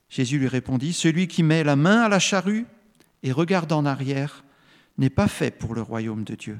Jésus 0.09 0.39
lui 0.39 0.47
répondit, 0.47 0.93
Celui 0.93 1.27
qui 1.27 1.43
met 1.43 1.63
la 1.63 1.75
main 1.75 2.01
à 2.01 2.09
la 2.09 2.17
charrue 2.17 2.65
et 3.21 3.31
regarde 3.31 3.71
en 3.71 3.85
arrière 3.85 4.43
n'est 4.97 5.11
pas 5.11 5.27
fait 5.27 5.51
pour 5.51 5.75
le 5.75 5.83
royaume 5.83 6.23
de 6.23 6.33
Dieu. 6.33 6.57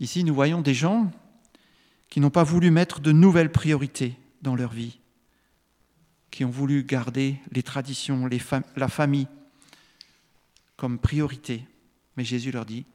Ici, 0.00 0.24
nous 0.24 0.34
voyons 0.34 0.62
des 0.62 0.74
gens 0.74 1.10
qui 2.08 2.20
n'ont 2.20 2.30
pas 2.30 2.42
voulu 2.42 2.70
mettre 2.70 3.00
de 3.00 3.12
nouvelles 3.12 3.52
priorités 3.52 4.16
dans 4.42 4.56
leur 4.56 4.72
vie, 4.72 4.98
qui 6.30 6.44
ont 6.44 6.50
voulu 6.50 6.82
garder 6.82 7.36
les 7.52 7.62
traditions, 7.62 8.28
la 8.76 8.88
famille 8.88 9.28
comme 10.76 10.98
priorité. 10.98 11.64
Mais 12.16 12.24
Jésus 12.24 12.50
leur 12.50 12.64
dit, 12.64 12.86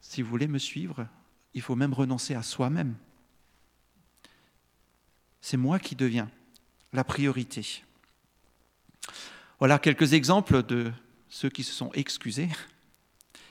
si 0.00 0.20
vous 0.20 0.28
voulez 0.28 0.48
me 0.48 0.58
suivre, 0.58 1.06
il 1.54 1.62
faut 1.62 1.76
même 1.76 1.94
renoncer 1.94 2.34
à 2.34 2.42
soi-même 2.42 2.96
c'est 5.46 5.56
moi 5.56 5.78
qui 5.78 5.94
deviens 5.94 6.28
la 6.92 7.04
priorité. 7.04 7.84
Voilà 9.60 9.78
quelques 9.78 10.12
exemples 10.12 10.64
de 10.64 10.92
ceux 11.28 11.48
qui 11.48 11.62
se 11.62 11.72
sont 11.72 11.92
excusés. 11.92 12.48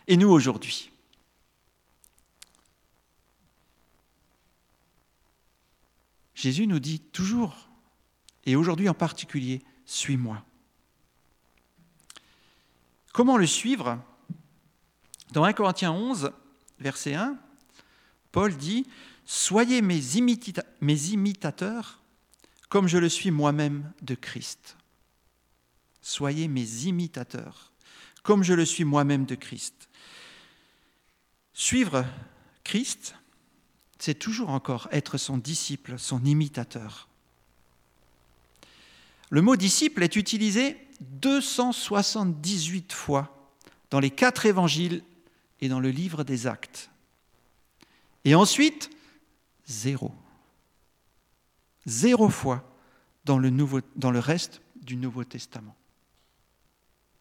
Et 0.07 0.17
nous 0.17 0.27
aujourd'hui 0.27 0.91
Jésus 6.35 6.67
nous 6.67 6.79
dit 6.79 6.99
toujours, 6.99 7.69
et 8.45 8.55
aujourd'hui 8.55 8.89
en 8.89 8.93
particulier, 8.93 9.63
suis-moi. 9.85 10.43
Comment 13.13 13.37
le 13.37 13.47
suivre? 13.47 13.99
Dans 15.31 15.43
1 15.43 15.53
Corinthiens 15.53 15.91
11, 15.91 16.31
verset 16.79 17.15
1, 17.15 17.37
Paul 18.31 18.55
dit, 18.55 18.85
Soyez 19.25 19.81
mes, 19.81 20.01
mes 20.81 21.07
imitateurs 21.07 22.01
comme 22.69 22.87
je 22.87 22.97
le 22.97 23.09
suis 23.09 23.31
moi-même 23.31 23.91
de 24.01 24.15
Christ. 24.15 24.77
Soyez 26.01 26.47
mes 26.47 26.85
imitateurs 26.85 27.71
comme 28.21 28.43
je 28.43 28.53
le 28.53 28.65
suis 28.65 28.83
moi-même 28.83 29.25
de 29.25 29.35
Christ. 29.35 29.87
Suivre 31.53 32.05
Christ, 32.63 33.15
c'est 33.99 34.15
toujours 34.15 34.49
encore 34.49 34.87
être 34.91 35.17
son 35.17 35.37
disciple, 35.37 35.97
son 35.97 36.23
imitateur. 36.25 37.07
Le 39.29 39.41
mot 39.41 39.55
disciple 39.55 40.03
est 40.03 40.15
utilisé 40.15 40.77
278 41.01 42.93
fois 42.93 43.51
dans 43.89 43.99
les 43.99 44.11
quatre 44.11 44.45
évangiles 44.45 45.03
et 45.61 45.69
dans 45.69 45.79
le 45.79 45.89
livre 45.89 46.23
des 46.23 46.47
actes. 46.47 46.89
Et 48.23 48.35
ensuite, 48.35 48.89
Zéro. 49.67 50.13
Zéro 51.85 52.29
fois 52.29 52.71
dans 53.25 53.39
le, 53.39 54.19
reste 54.19 54.61
du 54.81 54.95
Nouveau 54.95 55.23
Testament. 55.23 55.75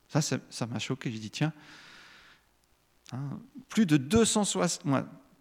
Ça, 0.09 0.21
ça 0.23 0.67
m'a 0.67 0.79
choqué. 0.79 1.11
J'ai 1.11 1.19
dit, 1.19 1.31
tiens, 1.31 1.53
hein, 3.13 3.41
plus, 3.69 3.87
de 3.87 3.97
260, 3.97 4.85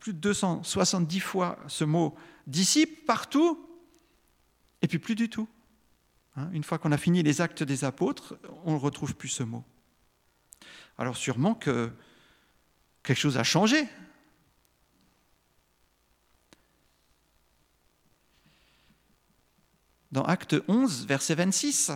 plus 0.04 0.12
de 0.12 0.20
270 0.20 1.22
fois 1.22 1.58
ce 1.70 1.86
mot 1.86 2.14
disciple 2.46 3.06
partout, 3.06 3.70
et 4.82 4.88
puis 4.90 5.00
plus 5.00 5.16
du 5.16 5.30
tout. 5.30 5.48
Hein, 6.36 6.50
une 6.52 6.66
fois 6.66 6.78
qu'on 6.78 6.92
a 6.92 6.98
fini 6.98 7.24
les 7.24 7.40
actes 7.40 7.64
des 7.64 7.86
apôtres, 7.86 8.38
on 8.66 8.74
ne 8.74 8.78
retrouve 8.78 9.16
plus 9.16 9.30
ce 9.30 9.44
mot. 9.44 9.64
Alors 10.98 11.16
sûrement 11.16 11.56
que 11.56 11.90
quelque 13.02 13.18
chose 13.18 13.38
a 13.38 13.46
changé. 13.46 13.88
Dans 20.12 20.26
Acte 20.26 20.58
11, 20.68 21.06
verset 21.06 21.36
26, 21.36 21.94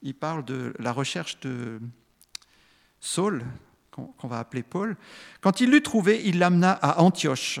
il 0.00 0.14
parle 0.14 0.42
de 0.46 0.72
la 0.78 0.92
recherche 0.92 1.38
de 1.40 1.82
Saul, 2.98 3.44
qu'on 3.90 4.28
va 4.28 4.38
appeler 4.38 4.62
Paul. 4.62 4.96
Quand 5.40 5.60
il 5.60 5.70
l'eut 5.70 5.82
trouvé, 5.82 6.22
il 6.24 6.38
l'amena 6.38 6.72
à 6.72 7.00
Antioche. 7.00 7.60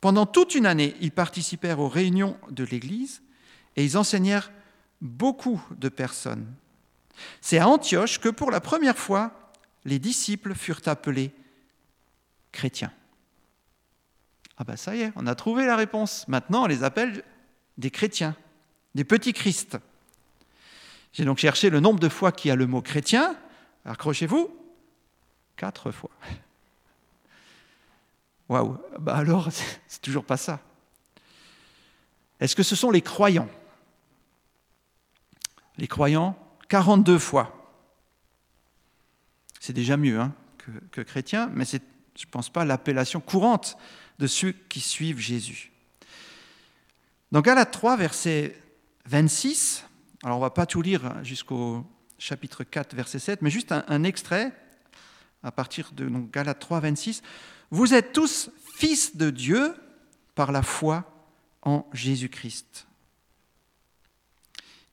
Pendant 0.00 0.26
toute 0.26 0.54
une 0.54 0.66
année, 0.66 0.94
ils 1.00 1.12
participèrent 1.12 1.80
aux 1.80 1.88
réunions 1.88 2.36
de 2.50 2.64
l'Église 2.64 3.22
et 3.76 3.84
ils 3.84 3.96
enseignèrent 3.96 4.52
beaucoup 5.00 5.62
de 5.76 5.88
personnes. 5.88 6.46
C'est 7.40 7.58
à 7.58 7.68
Antioche 7.68 8.20
que 8.20 8.28
pour 8.28 8.50
la 8.50 8.60
première 8.60 8.98
fois, 8.98 9.52
les 9.84 9.98
disciples 9.98 10.54
furent 10.54 10.82
appelés 10.86 11.32
chrétiens. 12.52 12.92
Ah 14.56 14.64
ben 14.64 14.76
ça 14.76 14.94
y 14.94 15.02
est, 15.02 15.12
on 15.16 15.26
a 15.26 15.34
trouvé 15.34 15.66
la 15.66 15.76
réponse. 15.76 16.28
Maintenant, 16.28 16.64
on 16.64 16.66
les 16.66 16.84
appelle 16.84 17.24
des 17.76 17.90
chrétiens, 17.90 18.36
des 18.94 19.04
petits 19.04 19.32
Christ. 19.32 19.78
J'ai 21.12 21.24
donc 21.24 21.38
cherché 21.38 21.70
le 21.70 21.80
nombre 21.80 22.00
de 22.00 22.08
fois 22.08 22.32
qu'il 22.32 22.48
y 22.48 22.52
a 22.52 22.56
le 22.56 22.66
mot 22.66 22.82
chrétien. 22.82 23.36
Accrochez-vous, 23.84 24.50
quatre 25.56 25.90
fois. 25.90 26.10
Waouh, 28.48 28.78
bah 28.98 29.16
alors, 29.16 29.48
c'est 29.86 30.02
toujours 30.02 30.24
pas 30.24 30.36
ça. 30.36 30.60
Est-ce 32.40 32.56
que 32.56 32.62
ce 32.62 32.76
sont 32.76 32.90
les 32.90 33.00
croyants? 33.00 33.48
Les 35.78 35.86
croyants, 35.86 36.38
42 36.68 37.18
fois. 37.18 37.72
C'est 39.60 39.72
déjà 39.72 39.96
mieux 39.96 40.20
hein, 40.20 40.34
que, 40.58 40.70
que 40.90 41.00
chrétien, 41.00 41.50
mais 41.54 41.64
c'est, 41.64 41.82
je 42.18 42.26
ne 42.26 42.30
pense 42.30 42.50
pas, 42.50 42.64
l'appellation 42.64 43.20
courante 43.20 43.76
de 44.18 44.26
ceux 44.26 44.52
qui 44.52 44.80
suivent 44.80 45.18
Jésus. 45.18 45.72
Dans 47.32 47.40
Galates 47.40 47.72
3, 47.72 47.96
verset 47.96 48.60
26, 49.06 49.84
alors 50.22 50.36
on 50.36 50.40
ne 50.40 50.44
va 50.44 50.50
pas 50.50 50.66
tout 50.66 50.82
lire 50.82 51.22
jusqu'au 51.24 51.84
chapitre 52.18 52.64
4, 52.64 52.94
verset 52.94 53.18
7, 53.18 53.42
mais 53.42 53.50
juste 53.50 53.72
un, 53.72 54.04
extrait 54.04 54.52
à 55.44 55.52
partir 55.52 55.92
de 55.92 56.08
donc, 56.08 56.32
Galates 56.32 56.58
3, 56.58 56.80
26. 56.80 57.22
Vous 57.70 57.94
êtes 57.94 58.12
tous 58.12 58.50
fils 58.76 59.16
de 59.16 59.30
Dieu 59.30 59.74
par 60.34 60.50
la 60.50 60.62
foi 60.62 61.04
en 61.62 61.86
Jésus-Christ. 61.92 62.86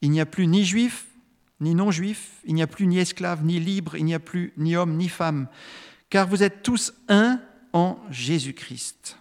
Il 0.01 0.11
n'y 0.11 0.21
a 0.21 0.25
plus 0.25 0.47
ni 0.47 0.65
juif, 0.65 1.07
ni 1.59 1.73
non-juif, 1.73 2.41
il 2.45 2.55
n'y 2.55 2.61
a 2.61 2.67
plus 2.67 2.87
ni 2.87 2.99
esclave, 2.99 3.43
ni 3.43 3.59
libre, 3.59 3.95
il 3.95 4.05
n'y 4.05 4.13
a 4.13 4.19
plus 4.19 4.53
ni 4.57 4.75
homme, 4.75 4.97
ni 4.97 5.09
femme, 5.09 5.47
car 6.09 6.27
vous 6.27 6.43
êtes 6.43 6.63
tous 6.63 6.93
un 7.07 7.39
en 7.73 7.97
Jésus-Christ 8.09 9.17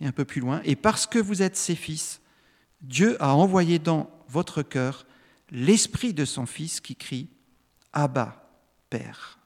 et 0.00 0.06
un 0.06 0.12
peu 0.12 0.24
plus 0.24 0.40
loin, 0.40 0.60
et 0.64 0.74
parce 0.74 1.06
que 1.06 1.20
vous 1.20 1.42
êtes 1.42 1.56
ses 1.56 1.76
fils, 1.76 2.20
Dieu 2.80 3.22
a 3.22 3.34
envoyé 3.36 3.78
dans 3.78 4.10
votre 4.28 4.62
cœur 4.62 5.06
l'esprit 5.50 6.12
de 6.12 6.24
son 6.24 6.46
Fils 6.46 6.80
qui 6.80 6.96
crie 6.96 7.28
Abba, 7.92 8.50
Père. 8.90 9.38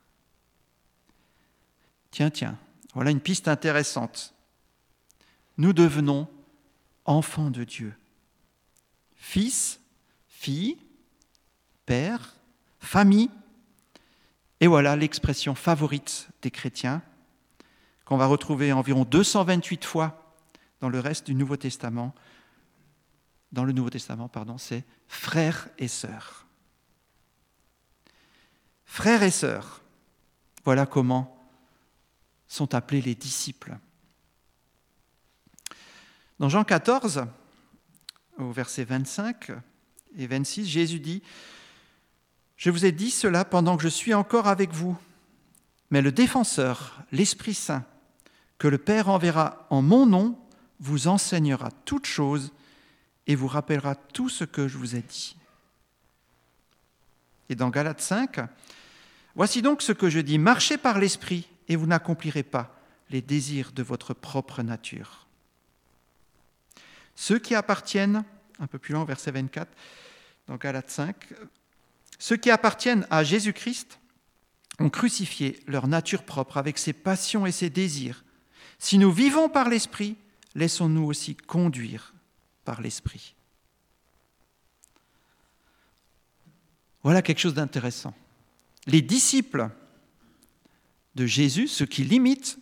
Tiens, 2.16 2.30
tiens, 2.30 2.58
voilà 2.94 3.10
une 3.10 3.20
piste 3.20 3.46
intéressante. 3.46 4.32
Nous 5.58 5.74
devenons 5.74 6.26
enfants 7.04 7.50
de 7.50 7.62
Dieu. 7.62 7.94
Fils, 9.16 9.80
fille, 10.26 10.78
père, 11.84 12.36
famille. 12.80 13.28
Et 14.60 14.66
voilà 14.66 14.96
l'expression 14.96 15.54
favorite 15.54 16.30
des 16.40 16.50
chrétiens 16.50 17.02
qu'on 18.06 18.16
va 18.16 18.24
retrouver 18.24 18.72
environ 18.72 19.04
228 19.04 19.84
fois 19.84 20.34
dans 20.80 20.88
le 20.88 21.00
reste 21.00 21.26
du 21.26 21.34
Nouveau 21.34 21.58
Testament, 21.58 22.14
dans 23.52 23.64
le 23.64 23.72
Nouveau 23.72 23.90
Testament, 23.90 24.28
pardon, 24.28 24.56
c'est 24.56 24.84
frères 25.06 25.68
et 25.76 25.86
sœurs. 25.86 26.46
Frères 28.86 29.22
et 29.22 29.30
sœurs, 29.30 29.82
voilà 30.64 30.86
comment 30.86 31.35
sont 32.48 32.74
appelés 32.74 33.02
les 33.02 33.14
disciples. 33.14 33.76
Dans 36.38 36.48
Jean 36.48 36.64
14, 36.64 37.26
au 38.38 38.50
verset 38.50 38.84
25 38.84 39.52
et 40.16 40.26
26, 40.26 40.66
Jésus 40.66 41.00
dit, 41.00 41.22
Je 42.56 42.70
vous 42.70 42.84
ai 42.84 42.92
dit 42.92 43.10
cela 43.10 43.44
pendant 43.44 43.76
que 43.76 43.82
je 43.82 43.88
suis 43.88 44.14
encore 44.14 44.46
avec 44.46 44.72
vous, 44.72 44.96
mais 45.90 46.02
le 46.02 46.12
défenseur, 46.12 47.02
l'Esprit 47.12 47.54
Saint, 47.54 47.84
que 48.58 48.68
le 48.68 48.78
Père 48.78 49.08
enverra 49.08 49.66
en 49.70 49.82
mon 49.82 50.06
nom, 50.06 50.38
vous 50.80 51.08
enseignera 51.08 51.70
toutes 51.84 52.06
choses 52.06 52.52
et 53.26 53.34
vous 53.34 53.48
rappellera 53.48 53.94
tout 53.94 54.28
ce 54.28 54.44
que 54.44 54.68
je 54.68 54.76
vous 54.76 54.94
ai 54.94 55.02
dit. 55.02 55.36
Et 57.48 57.54
dans 57.54 57.70
Galates 57.70 58.00
5, 58.00 58.40
Voici 59.36 59.60
donc 59.60 59.82
ce 59.82 59.92
que 59.92 60.08
je 60.08 60.18
dis, 60.18 60.38
marchez 60.38 60.78
par 60.78 60.98
l'Esprit 60.98 61.46
et 61.68 61.76
vous 61.76 61.86
n'accomplirez 61.86 62.42
pas 62.42 62.78
les 63.10 63.22
désirs 63.22 63.72
de 63.72 63.82
votre 63.82 64.14
propre 64.14 64.62
nature. 64.62 65.26
Ceux 67.14 67.38
qui 67.38 67.54
appartiennent, 67.54 68.24
un 68.58 68.66
peu 68.66 68.78
plus 68.78 68.92
loin, 68.92 69.04
verset 69.04 69.30
24, 69.30 69.70
dans 70.48 70.56
Galates 70.56 70.90
5, 70.90 71.16
ceux 72.18 72.36
qui 72.36 72.50
appartiennent 72.50 73.06
à 73.10 73.24
Jésus-Christ 73.24 73.98
ont 74.78 74.90
crucifié 74.90 75.60
leur 75.66 75.86
nature 75.86 76.22
propre 76.22 76.58
avec 76.58 76.78
ses 76.78 76.92
passions 76.92 77.46
et 77.46 77.52
ses 77.52 77.70
désirs. 77.70 78.24
Si 78.78 78.98
nous 78.98 79.10
vivons 79.10 79.48
par 79.48 79.68
l'Esprit, 79.68 80.16
laissons-nous 80.54 81.04
aussi 81.04 81.34
conduire 81.34 82.14
par 82.64 82.80
l'Esprit. 82.80 83.34
Voilà 87.02 87.22
quelque 87.22 87.38
chose 87.38 87.54
d'intéressant. 87.54 88.14
Les 88.86 89.00
disciples 89.00 89.70
de 91.16 91.26
Jésus, 91.26 91.66
ceux 91.66 91.86
qui 91.86 92.04
l'imitent, 92.04 92.58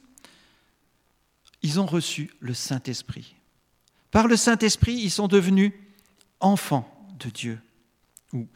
ils 1.62 1.80
ont 1.80 1.86
reçu 1.86 2.30
le 2.40 2.54
Saint-Esprit. 2.54 3.34
Par 4.10 4.28
le 4.28 4.36
Saint-Esprit, 4.36 4.94
ils 4.94 5.10
sont 5.10 5.28
devenus 5.28 5.72
enfants 6.40 6.88
de 7.18 7.28
Dieu. 7.30 7.60
Ou 8.32 8.46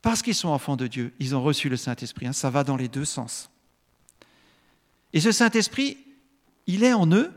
parce 0.00 0.22
qu'ils 0.22 0.34
sont 0.34 0.48
enfants 0.48 0.76
de 0.76 0.86
Dieu, 0.86 1.12
ils 1.18 1.34
ont 1.34 1.42
reçu 1.42 1.68
le 1.68 1.76
Saint-Esprit. 1.76 2.26
Hein, 2.26 2.32
ça 2.32 2.48
va 2.48 2.64
dans 2.64 2.76
les 2.76 2.88
deux 2.88 3.04
sens. 3.04 3.50
Et 5.12 5.20
ce 5.20 5.32
Saint-Esprit, 5.32 5.98
il 6.66 6.82
est 6.82 6.94
en 6.94 7.10
eux 7.12 7.32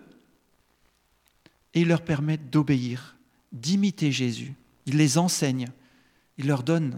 et 1.73 1.81
il 1.81 1.87
leur 1.87 2.03
permet 2.03 2.37
d'obéir, 2.37 3.17
d'imiter 3.51 4.11
Jésus. 4.11 4.53
Il 4.85 4.97
les 4.97 5.17
enseigne, 5.17 5.67
il 6.37 6.47
leur 6.47 6.63
donne 6.63 6.97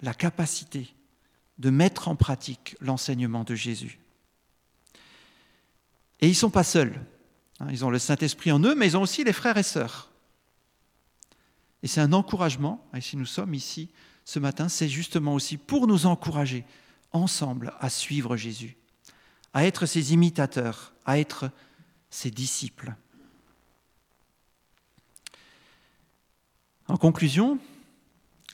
la 0.00 0.14
capacité 0.14 0.94
de 1.58 1.70
mettre 1.70 2.08
en 2.08 2.16
pratique 2.16 2.76
l'enseignement 2.80 3.44
de 3.44 3.54
Jésus. 3.54 3.98
Et 6.24 6.28
ils 6.28 6.30
ne 6.30 6.36
sont 6.36 6.48
pas 6.48 6.64
seuls. 6.64 6.98
Hein, 7.60 7.66
ils 7.70 7.84
ont 7.84 7.90
le 7.90 7.98
Saint-Esprit 7.98 8.50
en 8.50 8.58
eux, 8.60 8.74
mais 8.74 8.86
ils 8.86 8.96
ont 8.96 9.02
aussi 9.02 9.24
les 9.24 9.34
frères 9.34 9.58
et 9.58 9.62
sœurs. 9.62 10.10
Et 11.82 11.86
c'est 11.86 12.00
un 12.00 12.14
encouragement, 12.14 12.82
et 12.94 13.02
si 13.02 13.18
nous 13.18 13.26
sommes 13.26 13.52
ici 13.52 13.90
ce 14.24 14.38
matin, 14.38 14.70
c'est 14.70 14.88
justement 14.88 15.34
aussi 15.34 15.58
pour 15.58 15.86
nous 15.86 16.06
encourager 16.06 16.64
ensemble 17.12 17.74
à 17.78 17.90
suivre 17.90 18.38
Jésus, 18.38 18.78
à 19.52 19.66
être 19.66 19.84
ses 19.84 20.14
imitateurs, 20.14 20.94
à 21.04 21.18
être 21.18 21.50
ses 22.08 22.30
disciples. 22.30 22.94
En 26.88 26.96
conclusion, 26.96 27.58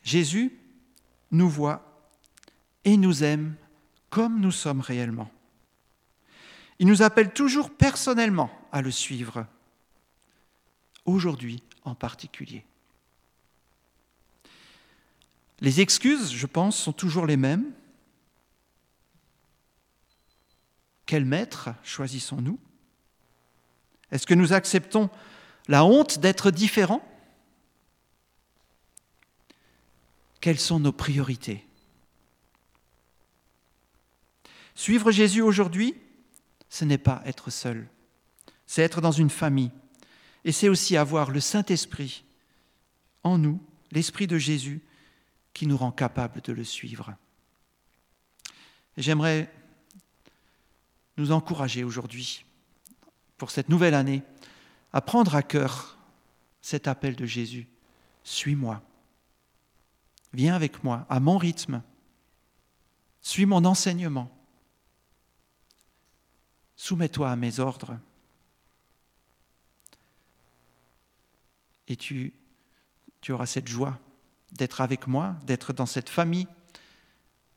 Jésus 0.03 0.59
nous 1.31 1.49
voit 1.49 2.05
et 2.85 2.97
nous 2.97 3.23
aime 3.23 3.55
comme 4.09 4.41
nous 4.41 4.51
sommes 4.51 4.81
réellement. 4.81 5.31
Il 6.81 6.87
nous 6.87 7.03
appelle 7.03 7.35
toujours 7.35 7.69
personnellement 7.69 8.51
à 8.73 8.81
le 8.81 8.91
suivre, 8.91 9.47
aujourd'hui 11.05 11.63
en 11.85 11.95
particulier. 11.95 12.65
Les 15.61 15.83
excuses, 15.83 16.33
je 16.33 16.47
pense, 16.47 16.79
sont 16.79 16.95
toujours 16.95 17.27
les 17.27 17.37
mêmes. 17.37 17.71
Quel 21.05 21.27
maître 21.27 21.69
choisissons-nous? 21.83 22.59
Est-ce 24.11 24.27
que 24.27 24.33
nous 24.33 24.55
acceptons 24.55 25.11
la 25.69 25.85
honte 25.85 26.19
d'être 26.19 26.51
différents? 26.51 27.07
Quelles 30.41 30.59
sont 30.59 30.81
nos 30.81 30.93
priorités? 30.93 31.63
Suivre 34.75 35.11
Jésus 35.11 35.43
aujourd'hui, 35.43 35.95
ce 36.71 36.87
n'est 36.87 36.99
pas 36.99 37.21
être 37.27 37.51
seul, 37.51 37.87
c'est 38.67 38.83
être 38.83 39.03
dans 39.03 39.13
une 39.13 39.29
famille. 39.29 39.73
Et 40.45 40.53
c'est 40.53 40.71
aussi 40.71 40.97
avoir 40.97 41.31
le 41.31 41.41
Saint-Esprit 41.41 42.25
en 43.23 43.37
nous 43.37 43.61
l'Esprit 43.91 44.27
de 44.27 44.39
Jésus 44.39 44.81
qui 45.53 45.67
nous 45.67 45.77
rend 45.77 45.91
capables 45.91 46.41
de 46.41 46.53
le 46.53 46.65
suivre. 46.65 47.15
j'aimerais 48.97 49.53
nous 51.17 51.33
encourager 51.33 51.85
aujourd'hui, 51.85 52.47
pour 53.37 53.51
cette 53.51 53.69
nouvelle 53.69 53.95
année, 53.95 54.23
à 54.93 55.01
prendre 55.01 55.35
à 55.35 55.43
cœur 55.43 55.99
cet 56.63 56.89
appel 56.89 57.17
de 57.17 57.27
Jésus. 57.27 57.69
Suis-moi. 58.25 58.81
Viens 60.33 60.55
avec 60.55 60.85
moi 60.85 61.07
à 61.11 61.21
mon 61.21 61.37
rythme. 61.37 61.83
Suis 63.21 63.45
mon 63.45 63.65
enseignement. 63.65 64.31
Soumets-toi 66.81 67.31
à 67.31 67.37
mes 67.37 67.61
ordres. 67.61 67.99
Et 71.89 71.95
tu, 71.95 72.33
tu 73.21 73.33
auras 73.33 73.45
cette 73.45 73.69
joie 73.69 74.01
d'être 74.53 74.81
avec 74.81 75.07
moi, 75.07 75.37
d'être 75.45 75.75
dans 75.75 75.85
cette 75.85 76.09
famille, 76.09 76.49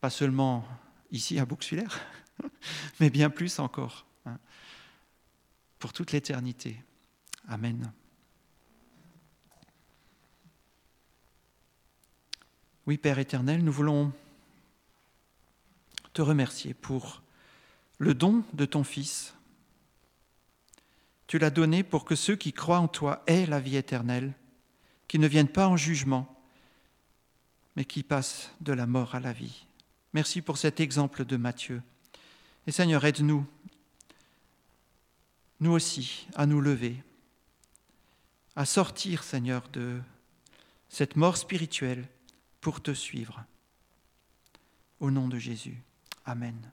pas 0.01 0.09
seulement 0.09 0.67
ici 1.09 1.39
à 1.39 1.45
Bouxwiller, 1.45 1.87
mais 2.99 3.09
bien 3.09 3.29
plus 3.29 3.59
encore, 3.59 4.05
hein, 4.25 4.37
pour 5.79 5.93
toute 5.93 6.11
l'éternité. 6.11 6.83
Amen. 7.47 7.93
Oui, 12.85 12.97
Père 12.97 13.19
éternel, 13.19 13.63
nous 13.63 13.71
voulons 13.71 14.11
te 16.11 16.21
remercier 16.21 16.73
pour 16.73 17.22
le 17.99 18.13
don 18.13 18.43
de 18.53 18.65
ton 18.65 18.83
Fils. 18.83 19.35
Tu 21.27 21.39
l'as 21.39 21.49
donné 21.49 21.83
pour 21.83 22.05
que 22.05 22.15
ceux 22.15 22.35
qui 22.35 22.53
croient 22.53 22.79
en 22.79 22.87
toi 22.87 23.23
aient 23.27 23.45
la 23.45 23.59
vie 23.59 23.77
éternelle, 23.77 24.33
qui 25.07 25.19
ne 25.19 25.27
viennent 25.27 25.47
pas 25.47 25.67
en 25.67 25.77
jugement, 25.77 26.29
mais 27.75 27.85
qui 27.85 28.03
passent 28.03 28.51
de 28.61 28.73
la 28.73 28.85
mort 28.85 29.15
à 29.15 29.19
la 29.19 29.33
vie. 29.33 29.65
Merci 30.13 30.41
pour 30.41 30.57
cet 30.57 30.79
exemple 30.79 31.25
de 31.25 31.37
Matthieu. 31.37 31.81
Et 32.67 32.71
Seigneur, 32.71 33.03
aide-nous, 33.03 33.45
nous 35.59 35.71
aussi, 35.71 36.27
à 36.35 36.45
nous 36.45 36.61
lever, 36.61 37.01
à 38.55 38.65
sortir, 38.65 39.23
Seigneur, 39.23 39.67
de 39.69 39.99
cette 40.89 41.15
mort 41.15 41.37
spirituelle 41.37 42.07
pour 42.61 42.81
te 42.81 42.93
suivre. 42.93 43.43
Au 44.99 45.09
nom 45.09 45.27
de 45.27 45.39
Jésus. 45.39 45.81
Amen. 46.25 46.71